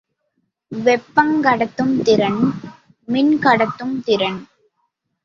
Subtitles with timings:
[0.71, 2.39] வெப்பங் கடத்தும் திறன்,
[3.07, 4.41] மின்கடத்தும் திறன்.